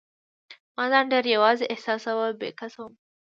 ما 0.75 0.85
ځان 0.91 1.05
ډېر 1.11 1.25
یوازي 1.35 1.65
احساساوه، 1.73 2.27
بې 2.39 2.49
کسه 2.59 2.79
وم. 2.83 2.93